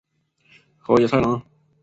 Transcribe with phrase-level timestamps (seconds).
[0.79, 1.43] 河野太郎。